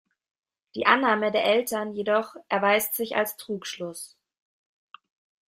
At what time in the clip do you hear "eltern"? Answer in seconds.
1.45-1.93